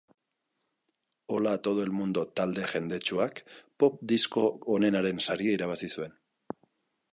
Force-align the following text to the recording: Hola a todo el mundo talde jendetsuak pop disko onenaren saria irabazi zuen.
Hola 1.27 1.51
a 1.53 1.61
todo 1.61 1.83
el 1.83 1.91
mundo 1.99 2.23
talde 2.39 2.65
jendetsuak 2.71 3.43
pop 3.83 4.01
disko 4.15 4.45
onenaren 4.79 5.23
saria 5.29 5.55
irabazi 5.59 5.95
zuen. 5.97 6.21